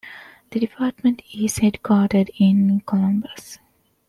[0.49, 3.59] The department is headquartered in Columbus.